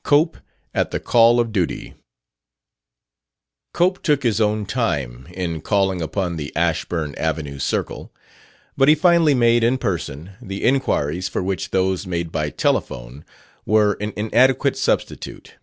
[0.00, 0.36] 18 COPE
[0.74, 1.94] AT THE CALL OF DUTY
[3.72, 8.12] Cope took his own time in calling upon the Ashburn Avenue circle;
[8.76, 13.24] but he finally made, in person, the inquiries for which those made by telephone
[13.64, 15.54] were an inadequate substitute.